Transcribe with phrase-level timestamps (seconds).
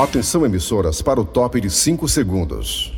[0.00, 2.90] Atenção emissoras para o top de 5 segundos.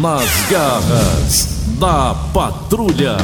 [0.00, 1.46] Nas garras
[1.78, 3.16] da patrulha.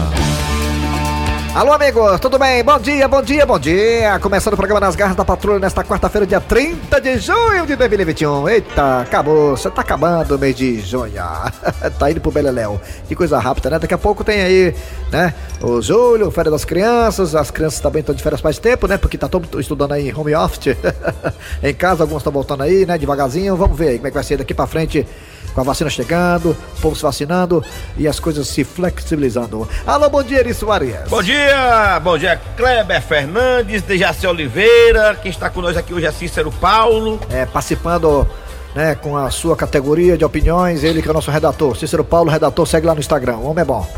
[1.56, 2.62] Alô, amigos, tudo bem?
[2.62, 4.18] Bom dia, bom dia, bom dia.
[4.18, 8.46] Começando o programa Nas Garras da Patrulha nesta quarta-feira, dia 30 de junho de 2021.
[8.46, 11.14] Eita, acabou, você tá acabando o mês de junho.
[11.98, 12.78] tá indo pro Beleléu.
[13.08, 13.78] Que coisa rápida, né?
[13.78, 14.74] Daqui a pouco tem aí,
[15.10, 15.32] né?
[15.62, 17.34] O julho, férias das crianças.
[17.34, 18.98] As crianças também estão de férias faz tempo, né?
[18.98, 20.76] Porque tá todo estudando aí em home office.
[21.64, 22.98] em casa, alguns estão voltando aí, né?
[22.98, 23.56] Devagarzinho.
[23.56, 25.06] Vamos ver aí como é que vai ser daqui pra frente
[25.56, 27.64] com a vacina chegando, o povo se vacinando
[27.96, 29.66] e as coisas se flexibilizando.
[29.86, 30.94] Alô, bom dia, Eri Soares.
[31.08, 36.52] Bom dia, bom dia, Kleber Fernandes, Dejaci Oliveira, quem está conosco aqui hoje é Cícero
[36.52, 37.18] Paulo.
[37.30, 38.28] É, participando
[38.74, 42.30] né, com a sua categoria de opiniões, ele que é o nosso redator, Cícero Paulo,
[42.30, 43.88] redator, segue lá no Instagram, o homem é bom.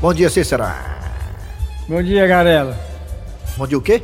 [0.00, 0.64] Bom dia, Cícero.
[1.88, 2.78] Bom dia, Garela.
[3.56, 4.00] Bom dia o quê?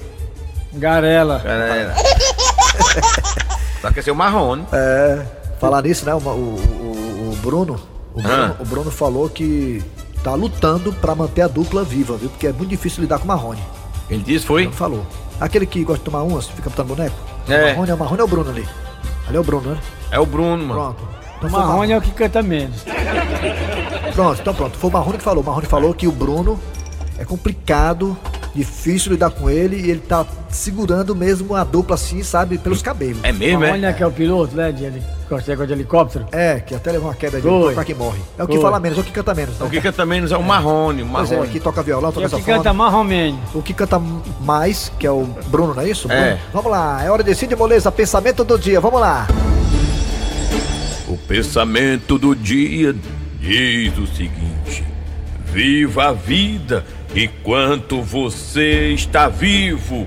[0.72, 1.38] Garela.
[1.38, 1.94] Galera.
[3.80, 4.66] Só que esse é o Marrone.
[4.72, 5.22] É,
[5.60, 6.85] falar nisso, né, o- o
[7.46, 7.80] Bruno,
[8.14, 8.56] o Bruno, Ah.
[8.60, 9.82] o Bruno falou que
[10.22, 12.28] tá lutando pra manter a dupla viva, viu?
[12.28, 13.62] Porque é muito difícil lidar com o Marrone.
[14.10, 14.64] Ele disse, foi?
[14.64, 15.06] Ele falou.
[15.40, 17.16] Aquele que gosta de tomar umas, fica botando boneco.
[17.48, 17.64] É.
[17.64, 18.68] O Marrone, é o Marrone é o Bruno ali.
[19.28, 19.78] Ali é o Bruno, né?
[20.10, 20.74] É o Bruno, mano.
[20.74, 21.08] Pronto.
[21.38, 22.82] Então O Marrone é o que canta menos.
[24.14, 24.78] Pronto, então pronto.
[24.78, 25.42] Foi o Marrone que falou.
[25.42, 26.58] O Marrone falou que o Bruno
[27.18, 28.16] é complicado,
[28.56, 33.18] difícil lidar com ele e ele tá segurando mesmo a dupla assim, sabe, pelos cabelos.
[33.22, 33.88] É mesmo, Marrone é?
[33.90, 34.72] é que é o piloto, né?
[34.72, 35.02] De heli...
[35.66, 36.26] de helicóptero.
[36.32, 37.74] É, que até levou uma queda de Foi.
[37.74, 38.20] quase que morre.
[38.38, 38.62] É o que Foi.
[38.62, 39.58] fala menos, é o que canta menos.
[39.58, 39.66] né?
[39.66, 41.52] O que canta menos é o Marrone, o Pois é, Marrone.
[41.52, 43.38] que toca violão, toca o que canta marromene.
[43.54, 44.00] O que canta
[44.40, 46.10] mais, que é o Bruno, não é isso?
[46.10, 46.30] É.
[46.30, 46.40] Bruno?
[46.52, 49.26] Vamos lá, é hora de Cid Moleza, pensamento do dia, vamos lá.
[51.06, 52.94] O pensamento do dia
[53.38, 54.84] diz o seguinte:
[55.52, 56.84] Viva a vida
[57.16, 60.06] enquanto você está vivo,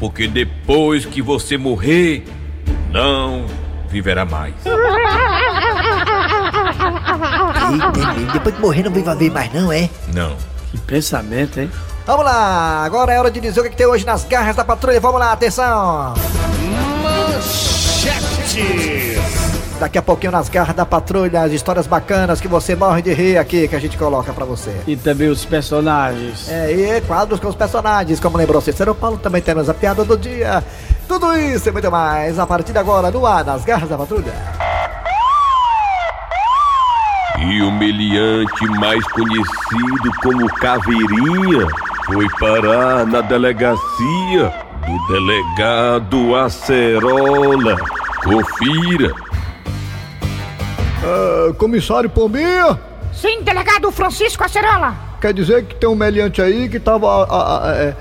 [0.00, 2.24] porque depois que você morrer,
[2.90, 3.44] não
[3.90, 4.54] viverá mais.
[8.18, 9.90] Eita, depois de morrer não vai ver mais não, é?
[10.12, 10.34] Não.
[10.70, 11.70] Que pensamento, hein?
[12.06, 14.64] Vamos lá, agora é hora de dizer o que, que tem hoje nas garras da
[14.64, 15.00] patrulha.
[15.00, 16.14] Vamos lá, atenção!
[19.78, 23.38] Daqui a pouquinho nas garras da patrulha, as histórias bacanas que você morre de rir
[23.38, 24.74] aqui, que a gente coloca pra você.
[24.86, 26.48] E também os personagens.
[26.48, 30.16] É, e quadros com os personagens, como lembrou Cícero Paulo, também temos a piada do
[30.16, 30.62] dia.
[31.08, 34.32] Tudo isso e muito mais a partir de agora no ar, nas garras da patrulha.
[37.38, 41.66] E o meliante mais conhecido como Caveirinha
[42.06, 44.52] foi parar na delegacia
[44.86, 47.76] do delegado Acerola.
[48.22, 49.12] Confira.
[51.58, 52.78] Comissário Pombinha,
[53.12, 54.94] Sim, delegado Francisco Acerola.
[55.20, 57.94] quer dizer que tem um meliante aí que tava a- a- é,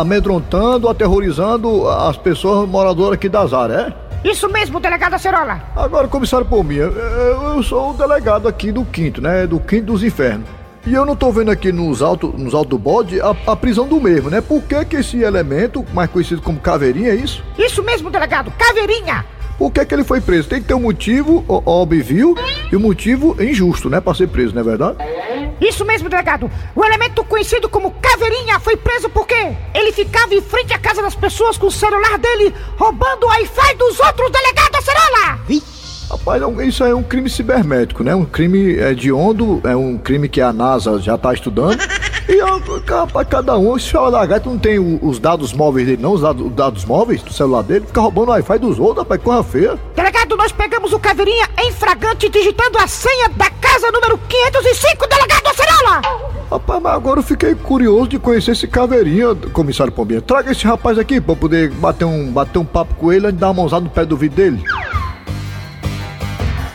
[0.00, 4.28] amedrontando, aterrorizando as pessoas moradoras aqui das áreas, é?
[4.28, 5.62] Isso mesmo, delegado Acerola.
[5.74, 9.46] Agora, comissário Pombinha, eu eu sou o delegado aqui do quinto, né?
[9.46, 10.46] Do quinto dos infernos.
[10.86, 13.86] E eu não tô vendo aqui nos altos nos alto do bode a, a prisão
[13.86, 14.40] do mesmo, né?
[14.40, 17.42] Por que que esse elemento, mais conhecido como caveirinha, é isso?
[17.58, 18.50] Isso mesmo, delegado.
[18.58, 19.24] Caveirinha.
[19.60, 20.48] Por que que ele foi preso?
[20.48, 22.34] Tem que ter um motivo óbvio
[22.72, 24.00] e um motivo injusto, né?
[24.00, 24.96] Pra ser preso, não é verdade?
[25.60, 26.50] Isso mesmo, delegado.
[26.74, 29.34] O elemento conhecido como Caveirinha foi preso porque
[29.74, 33.74] ele ficava em frente à casa das pessoas com o celular dele, roubando o Wi-Fi
[33.74, 35.38] dos outros, delegado Acerola.
[36.10, 38.14] Rapaz, é isso aí é um crime cibernético, né?
[38.14, 41.78] Um crime é, de ondo, é um crime que a NASA já tá estudando.
[42.30, 46.00] E ó, rapaz, cada um, esse fala da gata não tem os dados móveis dele,
[46.00, 48.98] não, os dados, os dados móveis do celular dele, fica roubando o Wi-Fi dos outros,
[48.98, 49.76] rapaz, corra feia.
[49.96, 55.48] Delegado, nós pegamos o Caveirinha em fragante digitando a senha da casa número 505, delegado
[55.48, 56.02] Acerola.
[56.48, 60.20] Rapaz, mas agora eu fiquei curioso de conhecer esse caveirinha, comissário Pombinha.
[60.20, 63.34] Traga esse rapaz aqui pra eu poder bater um, bater um papo com ele antes
[63.34, 64.62] de dar uma mãozada no pé do vidro dele.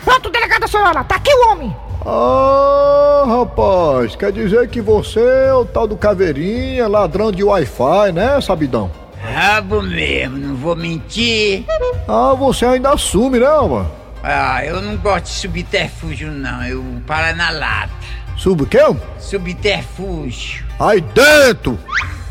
[0.04, 1.02] Pronto, delegado Acerola.
[1.02, 1.85] Tá aqui o homem.
[2.08, 8.40] Ah, rapaz, quer dizer que você é o tal do caveirinha, ladrão de Wi-Fi, né,
[8.40, 8.88] sabidão?
[9.20, 11.64] Rabo mesmo, não vou mentir.
[12.06, 13.90] Ah, você ainda assume, né, mano?
[14.22, 16.64] Ah, eu não gosto de subterfúgio, não.
[16.64, 17.90] Eu paro na lata.
[18.36, 18.78] Sub o quê?
[19.18, 20.64] Subterfúgio.
[20.78, 21.76] Aí dentro!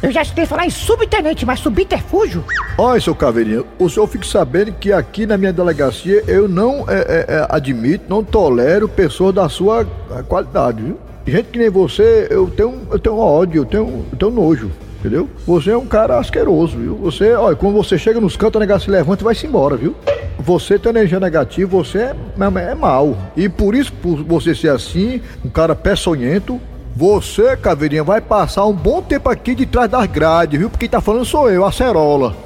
[0.04, 2.44] Eu já escutei falar em subtenente, mas subterfúgio?
[2.78, 7.00] Olha, seu caveirinha, o senhor fique sabendo que aqui na minha delegacia eu não é,
[7.00, 9.82] é, é, admito, não tolero pessoas da sua
[10.12, 10.98] eh, qualidade, viu?
[11.26, 14.70] Gente que nem você, eu tenho, eu tenho ódio, eu tenho, eu tenho nojo,
[15.00, 15.28] entendeu?
[15.48, 16.96] Você é um cara asqueroso, viu?
[16.98, 19.96] Você, olha, quando você chega nos cantos, o negócio se levanta e vai-se embora, viu?
[20.38, 22.16] Você tem energia negativa, você é,
[22.58, 23.18] é, é mal.
[23.36, 26.62] E por isso, por você ser assim, um cara peçonhento,
[26.96, 30.70] Você, Caveirinha, vai passar um bom tempo aqui de trás das grades, viu?
[30.70, 32.38] Porque quem tá falando sou eu, a Cerola.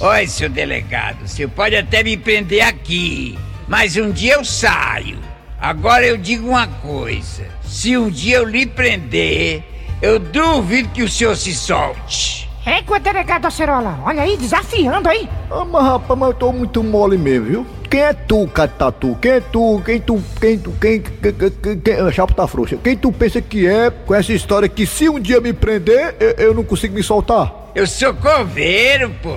[0.00, 5.18] Oi, seu delegado, você pode até me prender aqui, mas um dia eu saio.
[5.60, 9.62] Agora eu digo uma coisa: se um dia eu lhe prender,
[10.00, 12.48] eu duvido que o senhor se solte.
[12.64, 14.00] Égua, delegado Acerola.
[14.06, 15.28] Olha aí, desafiando aí.
[15.50, 17.66] Ah, mas rapaz, mas eu tô muito mole mesmo, viu?
[17.92, 19.18] Quem é tu, Catatu?
[19.20, 19.82] Quem é tu?
[19.84, 20.22] Quem tu?
[20.40, 20.72] Quem tu?
[20.80, 21.02] Quem?
[21.02, 22.78] quem, quem, quem, quem a chapa tá frouxa.
[22.82, 26.30] Quem tu pensa que é com essa história que se um dia me prender, eu,
[26.38, 27.52] eu não consigo me soltar?
[27.74, 29.36] Eu sou coveiro, pô.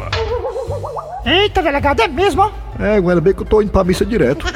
[1.25, 2.51] Eita, delegado, é mesmo, ó.
[2.81, 4.45] É, ainda bem que eu tô indo pra missa direto.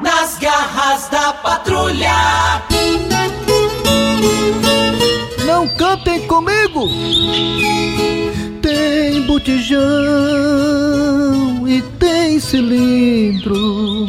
[0.00, 2.69] Nas garras da patrulha.
[5.60, 6.88] Não cantem comigo!
[8.62, 9.78] Tem botijão
[11.68, 14.06] e tem cilindro.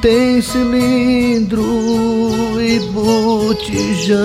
[0.00, 1.64] Tem cilindro
[2.62, 4.16] e botijão.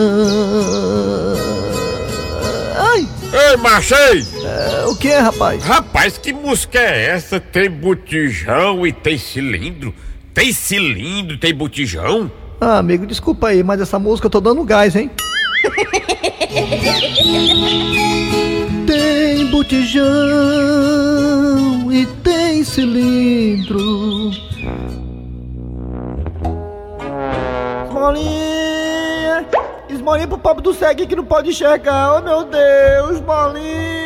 [2.77, 3.07] Ai!
[3.33, 4.23] Ei, Machei!
[4.43, 5.63] É, o que é, rapaz?
[5.63, 7.39] Rapaz, que música é essa?
[7.39, 9.91] Tem botijão e tem cilindro?
[10.31, 12.31] Tem cilindro, tem botijão?
[12.61, 15.09] Ah, amigo, desculpa aí, mas essa música eu tô dando gás, hein?
[18.85, 20.05] tem botijão
[21.91, 24.31] e tem cilindro.
[27.87, 29.45] Esmolinha!
[29.89, 32.17] Esmolinha pro pobre do cego que não pode enxergar.
[32.17, 34.04] Oh meu Deus, Esmolinha!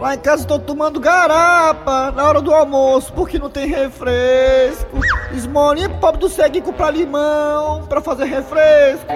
[0.00, 4.98] Lá em casa tô tomando garapa na hora do almoço porque não tem refresco.
[5.32, 9.06] Esmolinha pro pobre do cego comprar limão pra fazer refresco.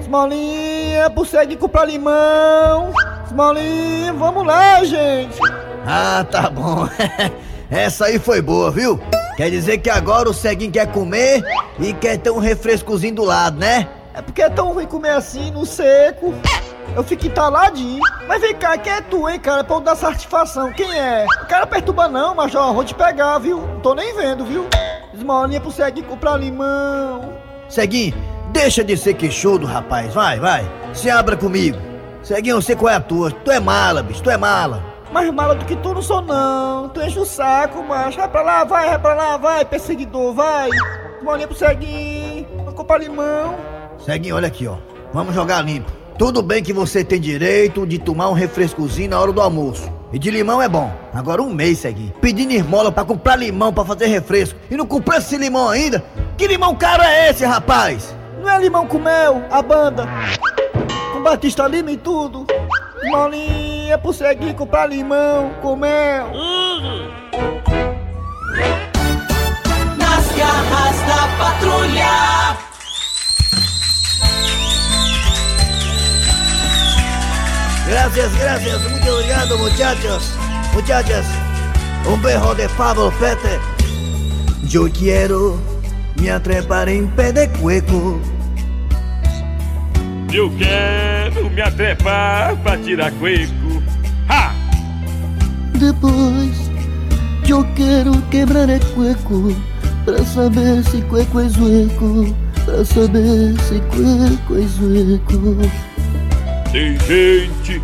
[0.00, 2.92] Esmolinha pro cego comprar limão.
[3.24, 5.38] Esmolinha, vamos lá, gente.
[5.86, 6.88] Ah, tá bom.
[7.70, 9.00] Essa aí foi boa, viu?
[9.36, 11.42] Quer dizer que agora o ceguinho quer comer
[11.78, 13.88] e quer ter um refrescozinho do lado, né?
[14.14, 16.34] É porque é tão ruim comer assim, no seco.
[16.94, 18.00] Eu fico entaladinho.
[18.28, 19.64] Mas vem cá, quem é tu, hein, cara?
[19.64, 20.72] Pra eu dar satisfação.
[20.72, 21.24] Quem é?
[21.42, 23.60] O cara perturba não, mas ó, vou te pegar, viu?
[23.60, 24.66] Não tô nem vendo, viu?
[25.12, 27.32] Esmolinha pro ceguinho comprar limão.
[27.68, 28.14] Ceguinho,
[28.52, 30.12] deixa de ser queixudo, rapaz.
[30.12, 30.70] Vai, vai.
[30.92, 31.78] Se abra comigo.
[32.22, 33.30] Ceguinho, eu sei qual é a tua.
[33.30, 34.82] Tu é mala, bicho, tu é mala.
[35.10, 36.88] Mais mala do que tu não sou, não.
[36.90, 38.18] Tu enche o saco, macho.
[38.18, 40.68] Vai pra lá, vai, vai pra lá, vai, perseguidor, vai.
[41.18, 42.46] Esmolinha pro ceguinho.
[42.64, 43.56] Vou comprar limão.
[43.98, 44.76] Ceguinho, olha aqui, ó.
[45.12, 46.01] Vamos jogar limpo.
[46.22, 49.92] Tudo bem que você tem direito de tomar um refrescozinho na hora do almoço.
[50.12, 50.88] E de limão é bom.
[51.12, 52.12] Agora um mês, Ceguinho.
[52.20, 54.56] Pedindo esmola pra comprar limão pra fazer refresco.
[54.70, 56.04] E não comprou esse limão ainda?
[56.38, 58.14] Que limão caro é esse, rapaz?
[58.40, 60.08] Não é limão com mel, a banda.
[61.12, 62.46] Com Batista Lima e tudo.
[63.02, 66.30] Esmolinha pro ceguinho comprar limão com mel.
[69.98, 72.51] Nas garras da patrulha.
[77.92, 78.90] Gracias, gracias.
[78.90, 80.34] Muito obrigado, muchachos.
[80.72, 81.26] Muchachas,
[82.10, 83.60] un beso de Pablo Pete.
[84.66, 85.60] Yo quiero
[86.16, 88.18] me atrepar em pé de cueco.
[90.32, 93.82] Eu quero me atrepar pra tirar cueco.
[94.30, 94.54] Ha!
[95.74, 96.70] Depois,
[97.46, 99.54] eu quero quebrar é cueco
[100.06, 102.34] Pra saber se cueco é zueco
[102.64, 105.91] Pra saber se cueco é zueco
[106.72, 107.82] Tem gente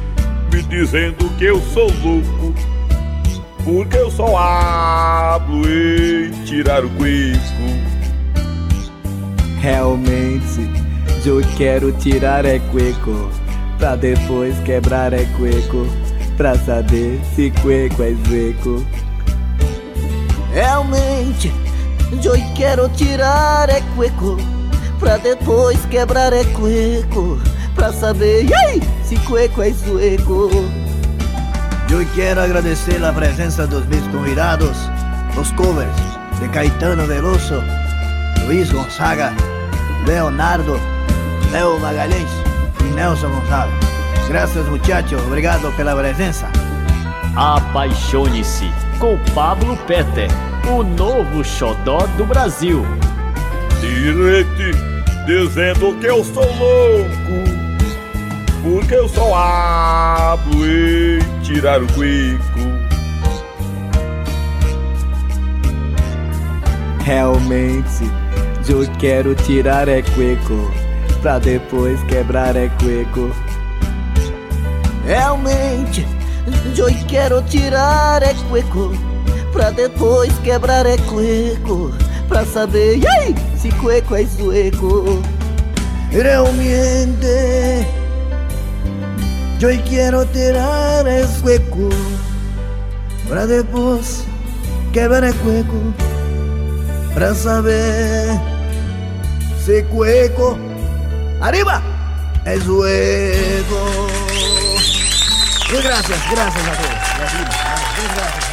[0.51, 2.55] me dizendo que eu sou louco.
[3.63, 7.39] Porque eu só hablo em tirar o cueco.
[9.61, 10.71] Realmente,
[11.27, 13.29] eu quero tirar é cueco
[13.77, 15.87] Pra depois quebrar é cueco
[16.37, 18.87] Pra saber se cueco é zueco
[20.53, 21.53] Realmente,
[22.25, 24.37] eu quero tirar é cueco
[24.99, 27.39] Pra depois quebrar é cueco
[27.79, 30.51] Pra saber e aí, se cueco é zueco
[31.89, 34.77] Eu quero agradecer a presença dos meus convidados,
[35.41, 35.95] os covers
[36.41, 37.63] de Caetano Veloso,
[38.45, 39.33] Luiz Gonzaga,
[40.05, 40.81] Leonardo,
[41.53, 42.29] Leo Magalhães
[42.81, 43.79] e Nelson Gonçalves.
[44.27, 45.23] Graças, muchachos.
[45.23, 46.49] Obrigado pela presença.
[47.37, 48.69] Apaixone-se
[48.99, 50.29] com Pablo Peter,
[50.69, 52.85] o novo xodó do Brasil.
[53.81, 54.73] Direte
[55.25, 57.68] dizendo que eu sou louco.
[58.63, 62.79] Porque eu só hablo em tirar o cueco.
[67.05, 68.05] Realmente,
[68.69, 70.71] eu quero tirar é cueco
[71.23, 73.35] Pra depois quebrar é cueco
[75.07, 76.07] Realmente,
[76.77, 78.93] eu quero tirar é cueco
[79.53, 81.93] pra depois quebrar é cueco,
[82.29, 85.23] pra saber, e aí, se cueco é sueco.
[86.11, 87.27] Realmente,
[89.59, 91.89] yo quiero tirar el cueco,
[93.29, 94.25] pra depois
[94.93, 95.95] quebrar é cueco,
[97.15, 98.29] pra saber
[99.65, 100.57] se cueco,
[101.41, 101.83] arriba,
[102.45, 104.09] é sueco.
[105.71, 106.99] Mil gracias, gracias a todos.
[107.99, 108.49] Mil gracias.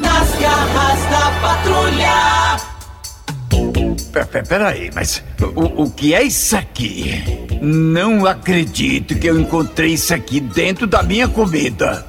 [0.00, 1.00] Nas garras
[4.48, 5.22] Peraí, mas
[5.54, 7.24] o, o que é isso aqui?
[7.60, 12.04] Não acredito que eu encontrei isso aqui dentro da minha comida.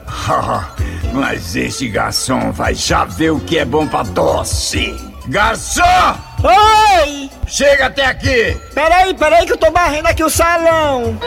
[1.13, 4.93] mas esse garçom vai já ver o que é bom pra tosse.
[5.27, 6.17] Garçom!
[6.43, 7.29] Oi!
[7.47, 8.57] Chega até aqui!
[8.73, 11.17] Peraí, peraí que eu tô varrendo aqui o salão.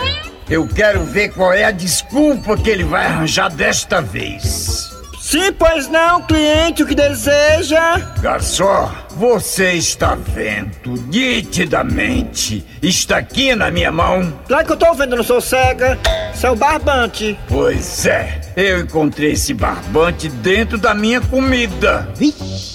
[0.48, 4.90] Eu quero ver qual é a desculpa que ele vai arranjar desta vez.
[5.20, 7.98] Sim, pois não, cliente, o que deseja?
[8.20, 12.62] Garçom, você está vendo nitidamente.
[12.82, 14.30] Está aqui na minha mão.
[14.46, 15.98] Claro que eu tô vendo, não sou cega.
[16.34, 17.38] Seu barbante.
[17.48, 22.06] Pois é, eu encontrei esse barbante dentro da minha comida.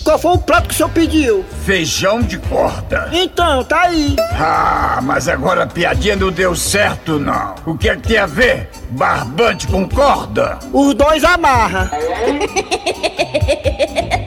[0.03, 1.45] Qual foi o prato que o senhor pediu?
[1.63, 3.09] Feijão de corda.
[3.13, 4.15] Então, tá aí.
[4.31, 7.53] Ah, mas agora a piadinha não deu certo, não.
[7.67, 8.67] O que é que tem a ver?
[8.89, 10.57] Barbante com corda?
[10.73, 11.91] Os dois amarra.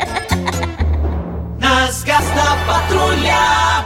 [1.74, 3.84] Nas garras da patrulha.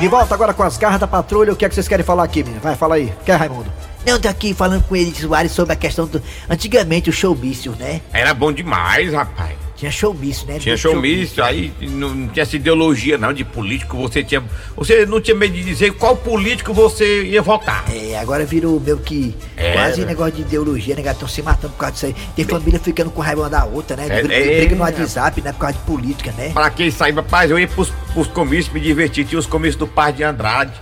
[0.00, 1.52] De volta agora com as garras da patrulha.
[1.52, 2.62] O que é que vocês querem falar aqui, menina?
[2.62, 3.12] Vai, fala aí.
[3.26, 3.70] Quer, Raimundo?
[4.06, 6.22] Não, tô aqui falando com ele Soares sobre a questão do.
[6.48, 8.00] Antigamente o showmício, né?
[8.10, 9.59] Era bom demais, rapaz.
[9.80, 10.58] Tinha showmício, né?
[10.58, 14.44] Tinha Show- showmício, aí não, não tinha essa ideologia não de político, você tinha.
[14.76, 17.86] Você não tinha medo de dizer qual político você ia votar.
[17.90, 20.08] É, agora virou meio que É, quase né?
[20.08, 21.10] negócio de ideologia, né?
[21.10, 22.14] Estão se matando por causa disso aí.
[22.36, 24.06] Tem família ficando com raiva uma da outra, né?
[24.06, 24.78] É, Briga, é, no é.
[24.80, 25.50] WhatsApp, né?
[25.52, 26.50] Por causa de política, né?
[26.52, 29.86] Pra quem saiba, rapaz, eu ia pros, pros comícios me divertir, tinha os comícios do
[29.86, 30.72] Par de Andrade.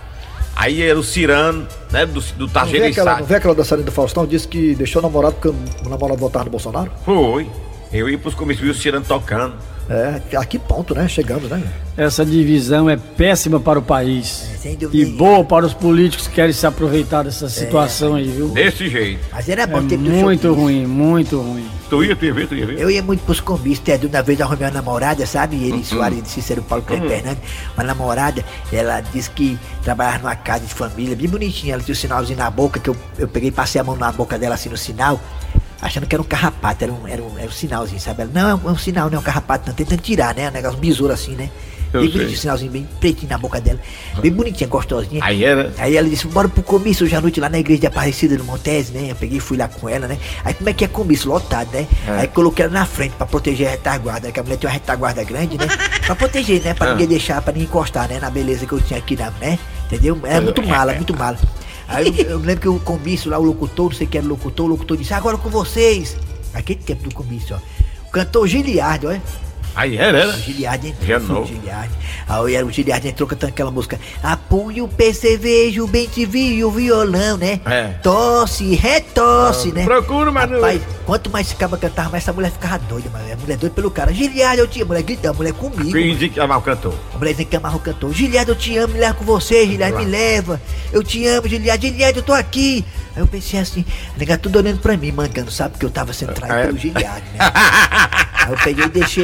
[0.57, 2.05] Aí era o Cirano, né?
[2.05, 3.17] Do, do e Sá.
[3.19, 4.25] não vê aquela dançarina do Faustão?
[4.27, 6.91] Disse que deixou o namorado porque o namorado votava no Bolsonaro?
[7.05, 7.47] Foi.
[7.91, 9.55] Eu ia pros comícios o Cirano tocando.
[9.89, 11.07] É, a que ponto, né?
[11.07, 11.63] Chegamos, né?
[11.97, 14.47] Essa divisão é péssima para o país.
[14.59, 18.49] sem dúvida E boa para os políticos que querem se aproveitar dessa situação aí, viu?
[18.49, 19.19] Desse jeito.
[19.31, 21.65] Mas era É bom ter muito ruim, muito ruim.
[21.89, 22.79] Tu ia, tu ia ver, tu ia ver.
[22.79, 25.55] Eu ia muito pros comícios, até de uma vez eu arrumei uma namorada, sabe?
[25.55, 27.09] Ele, Soares de Cícero Paulo Cleber Hum.
[27.09, 27.43] Fernandes,
[27.75, 31.97] uma namorada, ela disse que trabalhava numa casa de família, bem bonitinha, ela tinha um
[31.97, 34.69] sinalzinho na boca, que eu, eu peguei e passei a mão na boca dela assim
[34.69, 35.19] no sinal,
[35.81, 38.23] achando que era um carrapato, era um, era um, era um sinalzinho, sabe?
[38.23, 40.49] Ela, não, é um, é um sinal, não é um carrapato, não, tentando tirar, né?
[40.49, 41.49] Um negócio, um besouro assim, né?
[41.91, 42.17] Eu bem sei.
[42.19, 43.79] bonitinho, um sinalzinho bem pretinho na boca dela,
[44.21, 45.23] bem bonitinha, gostosinha.
[45.23, 45.73] Aí era.
[45.79, 48.43] Aí ela disse, bora pro comício hoje à noite lá na igreja de Aparecida do
[48.43, 49.07] Montese, né?
[49.09, 50.19] Eu peguei e fui lá com ela, né?
[50.45, 51.27] Aí como é que é comício?
[51.29, 51.87] Lotado, né?
[52.07, 52.11] É.
[52.11, 55.23] Aí coloquei ela na frente pra proteger a retaguarda, que a mulher tinha uma retaguarda
[55.23, 55.65] grande, né?
[56.05, 56.75] pra proteger, né?
[56.75, 56.91] Pra Ah.
[56.91, 58.19] ninguém deixar, pra ninguém encostar, né?
[58.19, 59.57] Na beleza que eu tinha aqui, na, né?
[59.87, 60.19] Entendeu?
[60.25, 61.39] Era muito mala, muito mala.
[61.89, 64.29] Aí eu, eu lembro que o comício lá, o locutor, não sei quem era o
[64.29, 66.15] locutor, o locutor disse, agora com vocês.
[66.53, 67.59] Aquele tempo do comício, ó.
[68.07, 69.17] O cantor Giliardo, ó.
[69.79, 70.29] Aí era, era.
[70.31, 71.45] O Giliardo entrou, o não.
[71.45, 71.93] Giliardo.
[72.27, 73.97] Aí era o Giliardo entrou cantando aquela música.
[74.21, 77.61] Apunho, percevejo, bem te vi o violão, né?
[77.65, 77.83] É.
[78.03, 79.83] Tosse, retosse, Ah, né?
[79.85, 83.25] procura, mas Rapaz, quanto mais cara cantava, mais essa mulher ficava doida, mano.
[83.31, 84.13] A mulher doida pelo cara.
[84.13, 84.85] Giliardo, eu te amo.
[84.91, 85.91] A mulher gritando, a mulher comigo.
[85.91, 86.93] Quem dizia que amava o cantor?
[87.13, 88.13] A mulher dizendo que amarra o cantor.
[88.13, 90.61] Giliardo, eu te amo, me leva com você, Giliardo, me leva.
[90.91, 91.85] Eu te amo, Giliardo.
[91.87, 92.83] Giliardo, eu tô aqui.
[93.15, 95.71] Aí eu pensei assim, a nega tudo olhando pra mim, mangando, sabe?
[95.71, 96.65] Porque eu tava sendo traído É.
[96.67, 97.39] pelo Giliardo, né?
[98.49, 99.23] Aí eu peguei e deixei,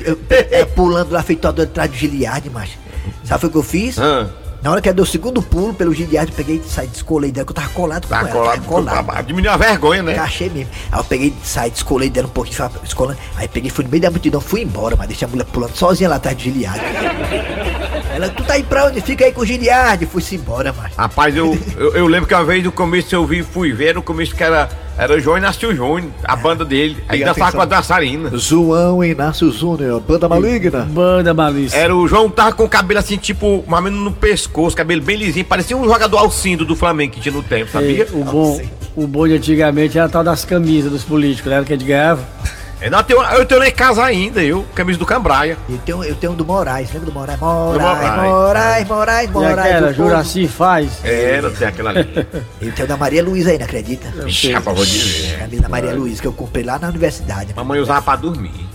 [0.00, 2.78] eu, eu- eu pulando lá feito doido atrás do Giliardo, macho.
[3.24, 3.98] Sabe o que eu fiz?
[3.98, 4.28] Ah.
[4.62, 7.32] Na hora que eu dei o segundo pulo pelo Giliardo, eu peguei e saí, descolei
[7.32, 8.28] dela, que eu tava colado com Tá ela.
[8.30, 8.68] colado, tava
[9.04, 9.26] colado.
[9.26, 10.16] Diminuiu a vergonha, né?
[10.16, 10.70] Achei mesmo.
[10.92, 13.18] Aí eu peguei, saí, descolei dela um pouquinho, fui escolando.
[13.36, 16.08] Aí peguei, fui no meio da multidão, fui embora, mas deixei a mulher pulando sozinha
[16.08, 16.80] lá atrás do Giliardo.
[18.14, 19.00] Ela, tu tá aí pra onde?
[19.00, 20.06] Fica aí com o Giliardo.
[20.06, 20.94] Fui-se embora, macho.
[20.96, 24.02] Rapaz, eu, eu, eu lembro que uma vez no começo eu vi, fui ver, no
[24.02, 26.96] começo que era, era João Inácio Júnior, a banda dele.
[27.08, 27.68] Aí Liga dançava atenção.
[27.68, 28.30] com a dançarina.
[28.38, 30.80] João Inácio Júnior, banda maligna.
[30.80, 31.76] Banda malícia.
[31.76, 35.02] Era o João tava com o cabelo assim, tipo, mais ou menos no pescoço, cabelo
[35.02, 38.06] bem lisinho, parecia um jogador alcindo do Flamengo que tinha no tempo, sabia?
[38.12, 38.60] O bom,
[38.94, 41.62] o bom de antigamente era a tal das camisas dos políticos, né?
[41.64, 42.22] Que a gente ganhava.
[42.82, 45.56] É, eu, tenho, eu tenho lá em casa ainda, eu, camisa do Cambraia.
[45.68, 47.38] Eu tenho, eu tenho um do Moraes, lembra do Moraes?
[47.38, 48.88] Moraes, Moraes.
[48.88, 49.58] Moraes, Moraes, E Moraes.
[49.74, 49.92] aquela.
[49.92, 50.90] Juraci faz.
[51.04, 52.26] Era, tem aquela ali.
[52.60, 54.08] Eu tenho da Maria Luísa aí, não acredita?
[54.24, 55.38] Vixe, rapaz, vou dizer.
[55.38, 57.54] Camisa da Maria Luísa, que eu comprei lá na universidade.
[57.54, 58.66] Mamãe usava pra dormir.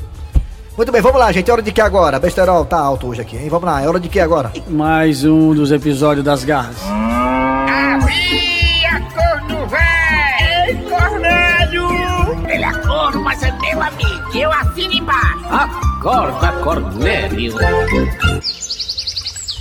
[0.78, 1.50] Muito bem, vamos lá, gente.
[1.50, 2.18] É hora de que agora?
[2.20, 3.50] Besterol tá alto hoje aqui, hein?
[3.50, 4.54] Vamos lá, é hora de que agora?
[4.70, 6.78] Mais um dos episódios das garras.
[6.88, 10.90] Havia corno velho!
[10.90, 12.07] Cornélio!
[12.50, 14.38] Ele é corno, mas é meu amigo.
[14.38, 15.46] Eu assino embaixo.
[15.50, 17.56] Acorda, Cornélio.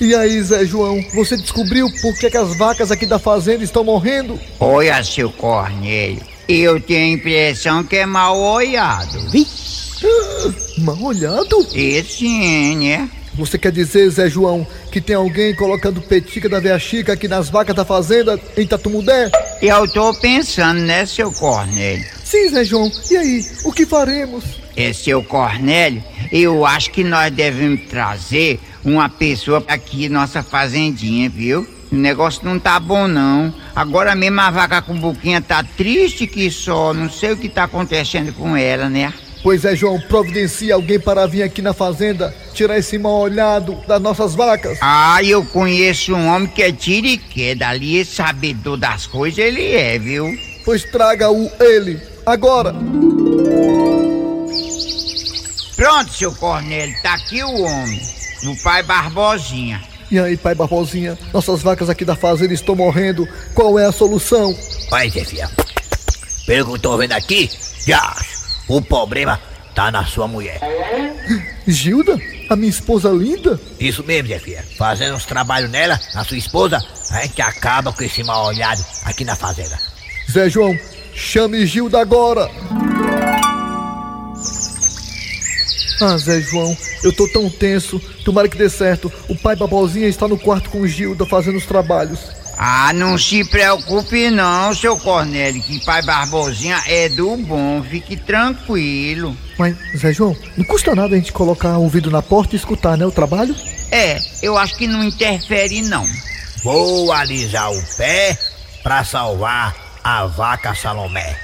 [0.01, 3.83] E aí, Zé João, você descobriu por que, que as vacas aqui da fazenda estão
[3.83, 4.39] morrendo?
[4.61, 6.23] Olha, seu Cornélio.
[6.49, 9.19] Eu tenho a impressão que é mal olhado.
[10.79, 11.67] Mal olhado?
[11.75, 13.11] E sim, né?
[13.37, 17.51] Você quer dizer, Zé João, que tem alguém colocando petica da veia chica aqui nas
[17.51, 19.31] vacas da fazenda em Tatumudé?
[19.61, 22.07] Eu tô pensando, né, seu Cornélio?
[22.25, 22.91] Sim, Zé João.
[23.11, 24.45] E aí, o que faremos?
[24.75, 26.03] É, seu Cornélio,
[26.33, 31.67] eu acho que nós devemos trazer uma pessoa aqui nossa fazendinha, viu?
[31.93, 33.55] O negócio não tá bom, não.
[33.75, 36.93] Agora mesmo a vaca com boquinha tá triste que só.
[36.93, 39.13] Não sei o que tá acontecendo com ela, né?
[39.47, 44.03] Pois é, João, providencia alguém para vir aqui na fazenda tirar esse mal olhado das
[44.03, 44.77] nossas vacas.
[44.81, 49.71] Ah, eu conheço um homem que é tiro e queda ali, sabedor das coisas ele
[49.71, 50.37] é, viu?
[50.65, 52.75] Pois traga-o ele, agora.
[55.77, 58.03] Pronto, seu Cornélio, tá aqui o homem,
[58.47, 59.81] o pai Barbosinha.
[60.11, 63.29] E aí, pai Barbosinha, nossas vacas aqui da fazenda estão morrendo.
[63.55, 64.53] Qual é a solução?
[64.91, 65.49] Vai, Zé Fia.
[66.45, 67.49] Pelo que eu tô vendo aqui,
[67.87, 68.13] já,
[68.69, 69.41] o problema
[69.75, 70.61] tá na sua mulher.
[71.67, 72.19] Gilda?
[72.49, 73.61] A minha esposa linda?
[73.79, 74.65] Isso mesmo, Zé Fia.
[74.79, 76.79] Fazendo uns trabalhos nela, na sua esposa,
[77.11, 79.79] a gente acaba com esse mal olhado aqui na fazenda.
[80.31, 80.77] Zé João,
[81.15, 82.51] chame Gilda agora.
[86.01, 87.99] Ah, Zé João, eu tô tão tenso.
[88.25, 89.13] Tomara que dê certo.
[89.29, 92.21] O pai Babozinha está no quarto com Gilda fazendo os trabalhos.
[92.59, 99.37] Ah, não se preocupe não, seu Cornélio, que pai Barbosinha é do bom, fique tranquilo.
[99.59, 102.97] Mas, Zé João, não custa nada a gente colocar o ouvido na porta e escutar,
[102.97, 103.55] né, o trabalho?
[103.91, 106.07] É, eu acho que não interfere não.
[106.65, 108.39] Vou alisar o pé
[108.83, 111.37] pra salvar a vaca Salomé.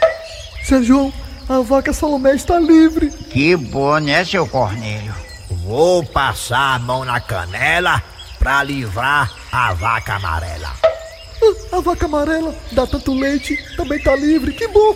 [0.67, 1.13] Zé João,
[1.47, 3.11] a vaca Salomé está livre.
[3.11, 5.15] Que bom, né, seu Cornélio?
[5.65, 8.03] Vou passar a mão na canela
[8.39, 10.82] pra livrar a vaca amarela.
[11.73, 14.95] A vaca amarela dá tanto leite, também tá livre, que bom.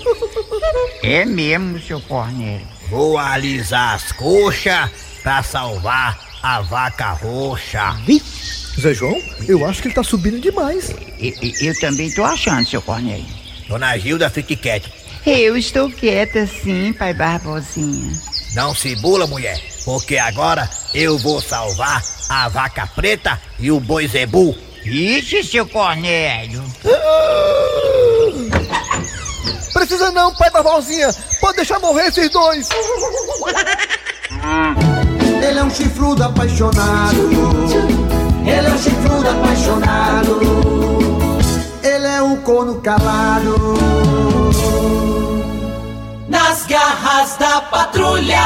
[1.02, 2.66] É mesmo, seu Cornélio.
[2.88, 4.90] Vou alisar as coxas
[5.22, 7.96] pra salvar a vaca roxa.
[8.78, 10.94] Zé João, eu acho que ele tá subindo demais.
[11.18, 13.26] Eu, eu também tô achando, seu Cornélio.
[13.68, 14.88] Dona Gilda, fique quieta.
[15.26, 18.12] Eu estou quieta sim, pai Barbosinha.
[18.54, 24.06] Não se bula, mulher, porque agora eu vou salvar a vaca preta e o boi
[24.06, 24.56] zebu.
[24.88, 26.62] Ixi, seu Cornélio.
[29.74, 31.12] Precisa não, pai Barbosinha.
[31.40, 32.68] Pode deixar morrer esses dois.
[35.46, 37.30] Ele é um chifrudo apaixonado.
[38.46, 40.40] Ele é um chifrudo apaixonado.
[41.82, 43.74] Ele é um corno calado.
[46.28, 48.40] Nas garras da patrulha.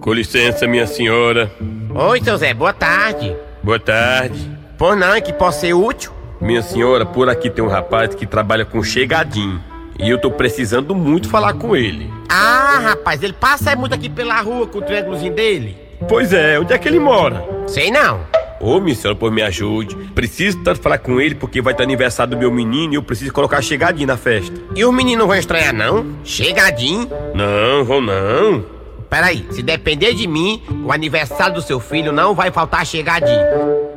[0.00, 1.50] Com licença, minha senhora.
[1.94, 3.36] Oi, seu Zé, boa tarde.
[3.62, 4.50] Boa tarde.
[4.76, 6.10] Pois não, é que posso ser útil?
[6.40, 9.62] Minha senhora, por aqui tem um rapaz que trabalha com chegadinho.
[9.98, 12.12] E eu tô precisando muito falar com ele.
[12.28, 15.76] Ah, rapaz, ele passa muito aqui pela rua com o triângulozinho dele.
[16.08, 17.46] Pois é, onde é que ele mora?
[17.68, 18.20] Sei não.
[18.60, 19.94] Ô, minha senhora, por me ajude.
[20.14, 23.32] Preciso tanto falar com ele porque vai ter aniversário do meu menino e eu preciso
[23.32, 24.60] colocar chegadinho na festa.
[24.74, 26.06] E os meninos vão estranhar, não?
[26.24, 27.08] Chegadinho?
[27.34, 28.64] Não, vão não.
[29.12, 33.44] Peraí, se depender de mim, o aniversário do seu filho não vai faltar chegadinho.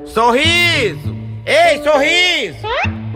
[0.03, 1.15] Sorriso!
[1.45, 2.57] Ei, sorriso!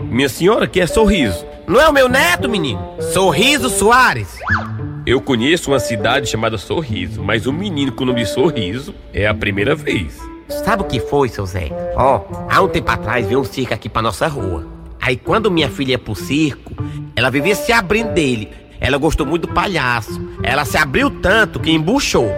[0.04, 1.44] Minha senhora, que é sorriso.
[1.66, 2.80] Não é o meu neto, menino?
[3.12, 4.38] Sorriso Soares.
[5.04, 9.26] Eu conheço uma cidade chamada Sorriso, mas um menino com o nome de Sorriso é
[9.26, 10.18] a primeira vez.
[10.64, 11.68] Sabe o que foi, seu Zé?
[11.94, 14.66] Ó, há um tempo atrás veio um circo aqui pra nossa rua.
[14.98, 16.72] Aí quando minha filha ia pro circo,
[17.14, 18.48] ela vivia se abrindo dele.
[18.80, 20.20] Ela gostou muito do palhaço.
[20.42, 22.32] Ela se abriu tanto que embuchou.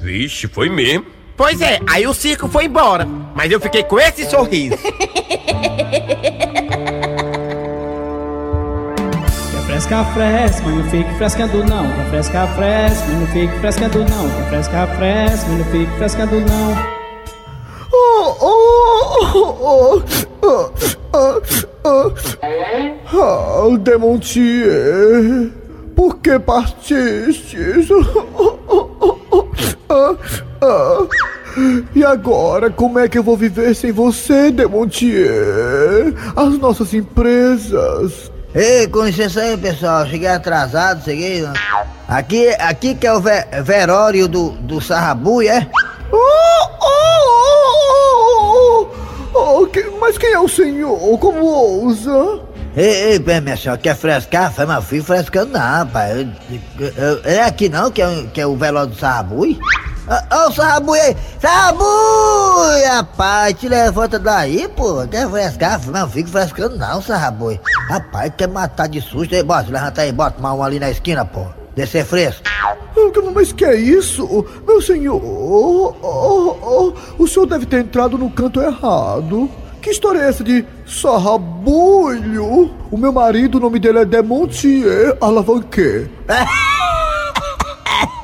[0.00, 1.06] Vixe, foi mesmo.
[1.36, 3.06] Pois é, aí o circo foi embora.
[3.34, 4.76] Mas eu fiquei com esse sorriso.
[9.66, 11.90] Fresca, fresca, mas não fique frescando não.
[11.90, 14.30] Quer fresca, fresca, mas não fique frescando não.
[14.30, 17.01] Quer fresca, fresca, mas não fique frescando não.
[23.82, 25.50] Demontier,
[25.96, 27.88] por que partistes?
[29.88, 30.14] Ah,
[30.62, 31.06] ah.
[31.94, 36.14] E agora, como é que eu vou viver sem você, Demontier?
[36.34, 38.30] As nossas empresas.
[38.54, 40.06] Ei, com licença aí, pessoal.
[40.06, 41.44] Cheguei atrasado, cheguei.
[42.08, 45.68] Aqui, aqui que é o ve verório do, do Sarrabu, é?
[46.10, 46.16] Oh,
[46.82, 46.86] oh,
[48.44, 48.88] oh,
[49.34, 51.18] oh, oh, que- mas quem é o senhor?
[51.18, 52.40] Como ousa?
[52.74, 54.50] Ei, ei, minha senhora, quer frescar?
[54.52, 56.26] Foi meu filho frescando não, rapaz.
[57.24, 59.58] É aqui não, que é, o- que é o velório do Sarrabui?
[60.08, 61.16] Ô, ô, Sarrabui aí!
[61.38, 65.06] Sarrabui, rapaz, te levanta daí, pô.
[65.06, 65.80] Quer frescar?
[65.86, 67.60] Não fica frescando não, Sarrabui.
[67.90, 69.34] Rapaz, quer matar de susto.
[69.34, 71.44] Aí, bota, levanta aí, bota um ali na esquina, pô.
[71.76, 72.42] Descer fresco.
[72.46, 72.74] Ah,
[73.34, 74.46] Mas que é isso?
[74.66, 76.56] Meu senhor, oh, oh,
[77.18, 79.50] oh, o senhor deve ter entrado no canto errado.
[79.80, 82.70] Que história é essa de sarrabulho?
[82.90, 86.08] O meu marido, o nome dele é Demontier Alavanque.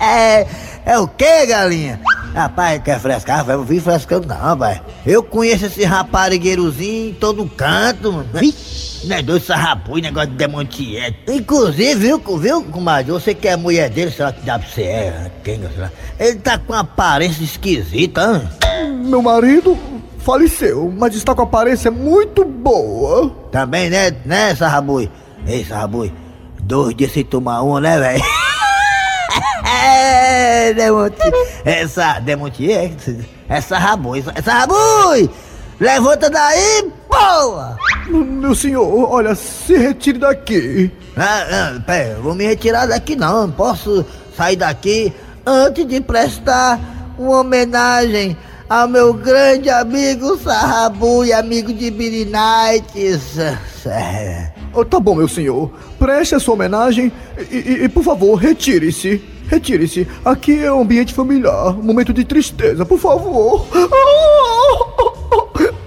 [0.00, 0.46] É,
[0.84, 2.00] é o que, galinha?
[2.34, 3.44] Rapaz, quer frescar?
[3.44, 4.80] Vai vir frescando não, rapaz.
[5.06, 8.28] Eu conheço esse raparigueirozinho em todo canto, mano.
[8.40, 11.14] Ixi, negócio de sarrapui, negócio de demontier.
[11.26, 13.10] Inclusive, viu, viu, comadre?
[13.10, 15.30] Você que é mulher dele, será que dá pra você é?
[15.42, 15.90] Quem, sei lá.
[16.20, 18.92] Ele tá com uma aparência esquisita, hein?
[19.04, 19.76] Meu marido
[20.28, 23.34] faleceu, mas está com a aparência muito boa.
[23.50, 25.10] Também, né, né, Sarrabui?
[25.46, 26.12] Ei, Sarrabui,
[26.60, 28.24] dois dias sem tomar uma, né, velho?
[29.70, 31.16] É, Demonte.
[31.64, 32.90] Essa, Demonte, é,
[33.48, 35.30] é Sarrabui, é Sarrabui!
[35.80, 37.76] Levanta daí, boa!
[38.08, 40.90] Meu senhor, olha, se retire daqui.
[41.16, 44.04] Ah, ah, pera, vou me retirar daqui não, não posso
[44.36, 45.12] sair daqui
[45.46, 46.78] antes de prestar
[47.18, 48.36] uma homenagem
[48.68, 51.88] ao meu grande amigo Sarrabui, amigo de.
[53.86, 54.52] É.
[54.74, 55.70] Oh, tá bom, meu senhor.
[55.98, 57.10] Preste a sua homenagem
[57.50, 59.22] e, e- e, por favor, retire-se.
[59.48, 60.06] Retire-se.
[60.24, 61.68] Aqui é um ambiente familiar.
[61.70, 63.66] Um momento de tristeza, por favor.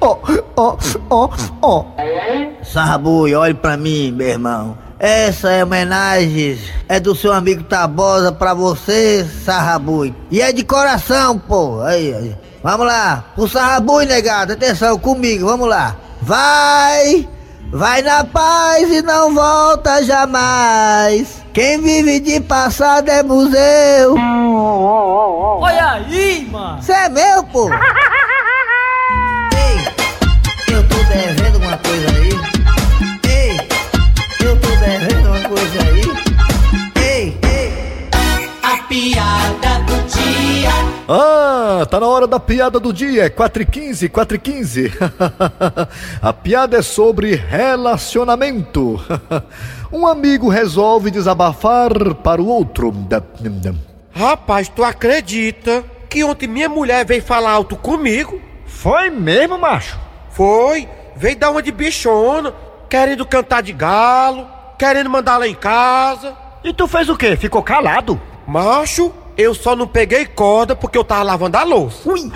[0.02, 0.18] Ó,
[0.58, 0.78] ó,
[1.10, 1.30] ó,
[1.62, 1.86] ó.
[2.64, 4.78] Sarrabui, olhe pra mim, meu irmão.
[5.00, 6.58] Essa é homenagem
[6.90, 10.14] é do seu amigo Tabosa pra você, Sarrabui.
[10.32, 11.82] E é de coração, pô.
[11.82, 12.36] Aí, aí.
[12.64, 13.26] Vamos lá.
[13.36, 14.54] O Sarrabui, negado.
[14.54, 15.46] Atenção, comigo.
[15.46, 15.96] Vamos lá.
[16.22, 17.28] Vai,
[17.72, 21.42] vai na paz e não volta jamais.
[21.54, 24.16] Quem vive de passado é museu.
[24.16, 26.82] Olha aí, mano.
[26.82, 27.70] Você é meu, pô.
[42.22, 43.26] hora da piada do dia.
[43.26, 44.94] É 4 e 15, 4 e 15.
[46.22, 49.00] A piada é sobre relacionamento.
[49.94, 52.94] Um amigo resolve desabafar para o outro.
[54.14, 58.42] Rapaz, tu acredita que ontem minha mulher veio falar alto comigo?
[58.66, 60.00] Foi mesmo, macho?
[60.30, 60.88] Foi.
[61.18, 62.54] Veio dar uma de bichona,
[62.90, 64.48] querendo cantar de galo,
[64.80, 66.38] querendo mandar lá em casa.
[66.64, 67.36] E tu fez o quê?
[67.36, 68.18] Ficou calado?
[68.48, 72.10] Macho, eu só não peguei corda porque eu tava lavando a louça.
[72.10, 72.32] Ui.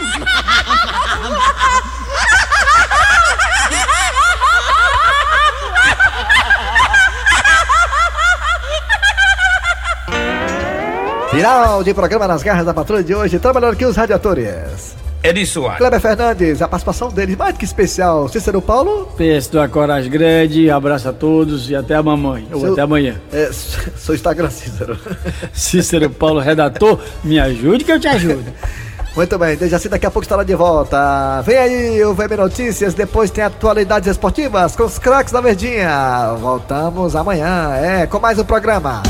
[11.31, 14.94] Final de programa nas garras da patrulha de hoje, trabalhando aqui os radiadores.
[15.25, 15.77] Eri Soares.
[15.79, 18.27] Kleber Fernandes, a participação deles mais que especial.
[18.29, 22.47] Cícero Paulo, de uma coragem grande, abraço a todos e até a mamãe.
[22.51, 23.15] Ou Seu- até amanhã.
[23.33, 23.49] é,
[23.97, 24.97] seu Instagram, Cícero.
[25.53, 28.45] Cícero Paulo, redator, me ajude que eu te ajudo.
[29.15, 31.41] Muito bem, desde assim daqui a pouco estará de volta.
[31.43, 36.35] Vem aí o VB Notícias, depois tem atualidades esportivas com os craques da Verdinha.
[36.37, 39.01] Voltamos amanhã, é, com mais um programa.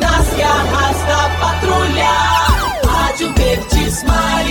[0.00, 2.36] Nas garras da patrulha.
[2.84, 4.45] Rádio Verdes Maria.